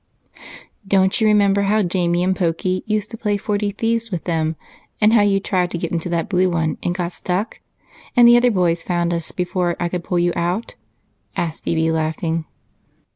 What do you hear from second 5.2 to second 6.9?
you tried to get into that blue one